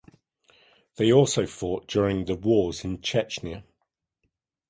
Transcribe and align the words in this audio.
They 0.95 1.11
also 1.11 1.45
fought 1.45 1.87
during 1.87 2.25
the 2.25 2.33
wars 2.33 2.83
in 2.83 3.01
Chechnya. 3.01 3.63